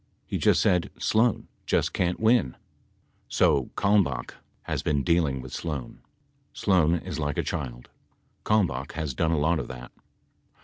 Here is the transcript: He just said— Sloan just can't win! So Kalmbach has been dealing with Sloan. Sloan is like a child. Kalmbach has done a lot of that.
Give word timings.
He 0.25 0.39
just 0.39 0.61
said— 0.63 0.89
Sloan 0.97 1.47
just 1.67 1.93
can't 1.93 2.19
win! 2.19 2.57
So 3.29 3.69
Kalmbach 3.77 4.33
has 4.63 4.81
been 4.81 5.03
dealing 5.03 5.41
with 5.43 5.53
Sloan. 5.53 5.99
Sloan 6.53 6.95
is 6.95 7.19
like 7.19 7.37
a 7.37 7.43
child. 7.43 7.87
Kalmbach 8.43 8.93
has 8.93 9.13
done 9.13 9.29
a 9.29 9.37
lot 9.37 9.59
of 9.59 9.67
that. 9.67 9.91